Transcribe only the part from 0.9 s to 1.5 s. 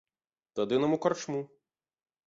у карчму.